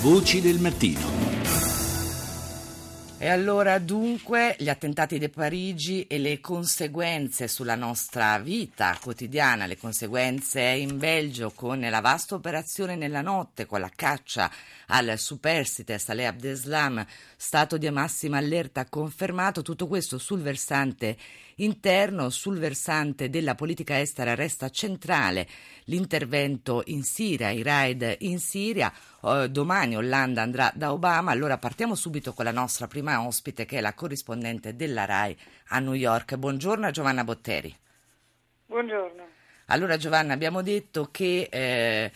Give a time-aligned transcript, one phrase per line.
[0.00, 1.26] Voci del mattino.
[3.18, 9.78] E allora dunque gli attentati di Parigi e le conseguenze sulla nostra vita quotidiana, le
[9.78, 14.50] conseguenze in Belgio con la vasta operazione nella notte, con la caccia
[14.88, 17.04] al superstite Saleh Abdeslam,
[17.36, 21.16] stato di massima allerta confermato, tutto questo sul versante
[21.56, 25.46] interno, sul versante della politica estera resta centrale
[25.84, 28.92] l'intervento in Siria, i raid in Siria.
[29.20, 33.78] Uh, domani Hollande andrà da Obama, allora partiamo subito con la nostra prima ospite che
[33.78, 35.36] è la corrispondente della RAI
[35.68, 36.36] a New York.
[36.36, 37.74] Buongiorno Giovanna Botteri.
[38.66, 39.24] Buongiorno.
[39.66, 42.12] Allora Giovanna, abbiamo detto che eh,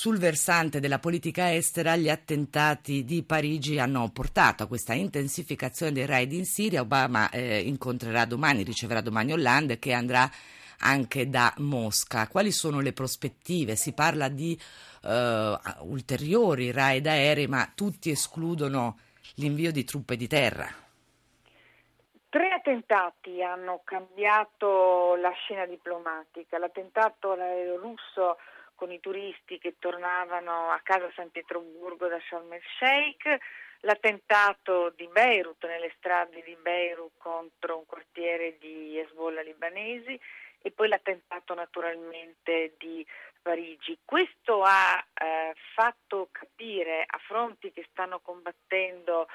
[0.00, 6.06] sul versante della politica estera gli attentati di Parigi hanno portato a questa intensificazione dei
[6.06, 6.80] raid in Siria.
[6.80, 10.26] Obama eh, incontrerà domani, riceverà domani Hollande che andrà
[10.78, 12.28] anche da Mosca.
[12.28, 13.76] Quali sono le prospettive?
[13.76, 14.58] Si parla di
[15.02, 15.08] uh,
[15.80, 19.00] ulteriori raid aerei, ma tutti escludono
[19.34, 20.66] l'invio di truppe di terra.
[22.30, 26.56] Tre attentati hanno cambiato la scena diplomatica.
[26.56, 28.38] L'attentato all'aereo russo
[28.80, 33.38] con i turisti che tornavano a casa a San Pietroburgo da Sharm el Sheikh,
[33.80, 40.18] l'attentato di Beirut, nelle strade di Beirut contro un quartiere di Hezbollah libanesi
[40.62, 43.06] e poi l'attentato naturalmente di
[43.42, 43.98] Parigi.
[44.02, 49.28] Questo ha eh, fatto capire a fronti che stanno combattendo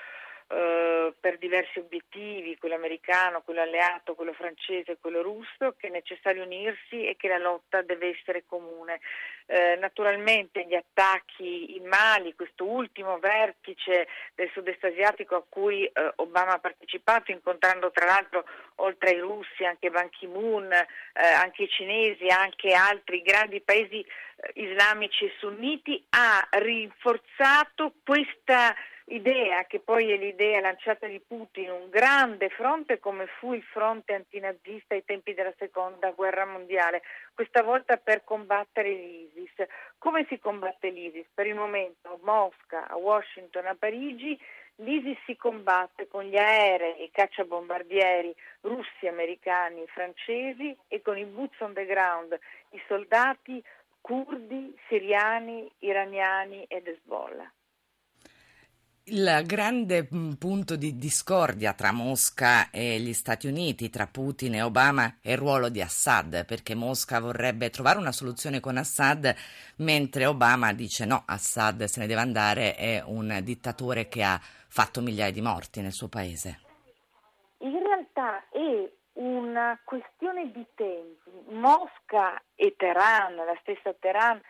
[0.47, 6.43] eh, per diversi obiettivi, quello americano, quello alleato, quello francese, quello russo, che è necessario
[6.43, 8.99] unirsi e che la lotta deve essere comune.
[9.47, 16.13] Eh, naturalmente gli attacchi in Mali, questo ultimo vertice del sud-est asiatico a cui eh,
[16.17, 21.69] Obama ha partecipato, incontrando tra l'altro oltre ai russi anche Ban Ki-moon, eh, anche i
[21.69, 28.75] cinesi, anche altri grandi paesi eh, islamici e sunniti, ha rinforzato questa
[29.05, 34.13] idea, che poi è l'idea lanciata di Putin, un grande fronte come fu il fronte
[34.13, 39.65] antinazista ai tempi della seconda guerra mondiale, questa volta per combattere l'ISIS.
[39.97, 41.27] Come si combatte l'ISIS?
[41.33, 44.39] Per il momento a Mosca, a Washington, a Parigi
[44.77, 51.59] l'ISIS si combatte con gli aerei i cacciabombardieri russi, americani, francesi e con i boots
[51.61, 52.37] on the ground,
[52.71, 53.63] i soldati
[54.01, 57.51] curdi, siriani, iraniani ed Hezbollah.
[59.07, 64.63] Il grande mm, punto di discordia tra Mosca e gli Stati Uniti, tra Putin e
[64.63, 69.31] Obama, è il ruolo di Assad, perché Mosca vorrebbe trovare una soluzione con Assad,
[69.77, 75.01] mentre Obama dice no, Assad se ne deve andare, è un dittatore che ha fatto
[75.01, 76.61] migliaia di morti nel suo paese.
[77.59, 81.53] In realtà è una questione di tempi.
[81.53, 84.41] Mosca e Teheran, la stessa Teheran,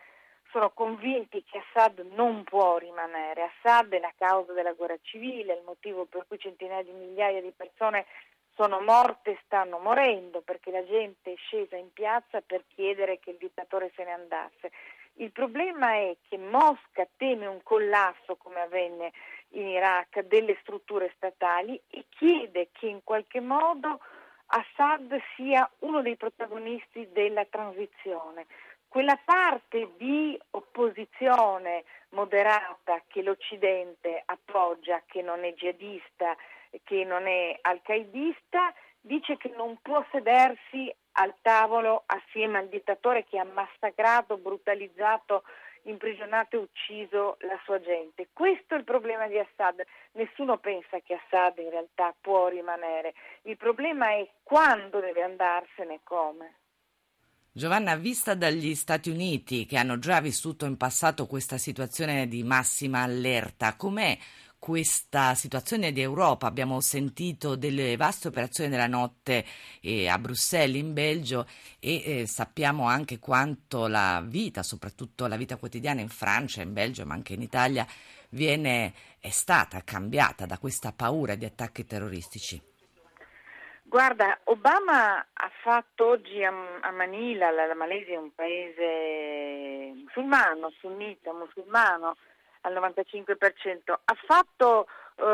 [0.56, 3.42] sono convinti che Assad non può rimanere.
[3.60, 7.52] Assad è la causa della guerra civile, il motivo per cui centinaia di migliaia di
[7.54, 8.06] persone
[8.54, 13.32] sono morte e stanno morendo perché la gente è scesa in piazza per chiedere che
[13.32, 14.72] il dittatore se ne andasse.
[15.16, 19.12] Il problema è che Mosca teme un collasso, come avvenne
[19.50, 24.00] in Iraq, delle strutture statali e chiede che in qualche modo
[24.46, 28.46] Assad sia uno dei protagonisti della transizione
[28.88, 36.36] quella parte di opposizione moderata che l'Occidente appoggia, che non è jihadista,
[36.82, 43.38] che non è al-qaidista, dice che non può sedersi al tavolo assieme al dittatore che
[43.38, 45.44] ha massacrato, brutalizzato,
[45.82, 48.28] imprigionato e ucciso la sua gente.
[48.32, 49.84] Questo è il problema di Assad.
[50.12, 53.14] Nessuno pensa che Assad in realtà può rimanere.
[53.42, 56.54] Il problema è quando deve andarsene e come.
[57.56, 63.00] Giovanna, vista dagli Stati Uniti che hanno già vissuto in passato questa situazione di massima
[63.00, 64.18] allerta, com'è
[64.58, 66.46] questa situazione di Europa?
[66.46, 69.46] Abbiamo sentito delle vaste operazioni della notte
[69.80, 71.48] eh, a Bruxelles, in Belgio,
[71.80, 77.06] e eh, sappiamo anche quanto la vita, soprattutto la vita quotidiana in Francia, in Belgio,
[77.06, 77.86] ma anche in Italia,
[78.32, 82.60] viene, è stata cambiata da questa paura di attacchi terroristici.
[83.88, 86.50] Guarda, Obama ha fatto oggi a,
[86.90, 92.16] Manila, la, Malesia è un paese musulmano, sunnita, musulmano
[92.62, 95.24] al 95%, ha fatto uh,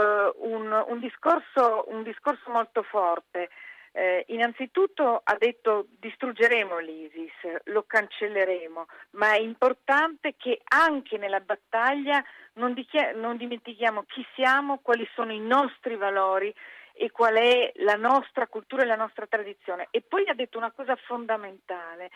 [0.46, 3.48] un, un, discorso, un, discorso, molto forte.
[3.94, 12.22] Eh, innanzitutto ha detto distruggeremo l'ISIS, lo cancelleremo, ma è importante che anche nella battaglia
[12.54, 16.54] non, dichia- non dimentichiamo chi siamo, quali sono i nostri valori
[16.94, 19.88] e qual è la nostra cultura e la nostra tradizione.
[19.90, 22.10] E poi ha detto una cosa fondamentale,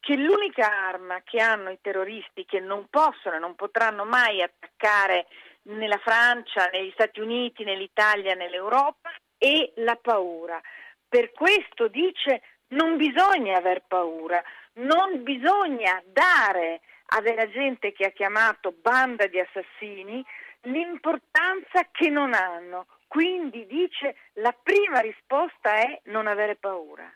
[0.00, 5.26] che l'unica arma che hanno i terroristi che non possono e non potranno mai attaccare
[5.62, 10.60] nella Francia, negli Stati Uniti, nell'Italia, nell'Europa è la paura.
[11.08, 14.42] Per questo dice non bisogna aver paura,
[14.74, 16.80] non bisogna dare
[17.14, 20.24] a della gente che ha chiamato banda di assassini
[20.62, 22.86] l'importanza che non hanno.
[23.12, 27.12] Quindi dice la prima risposta è non avere paura.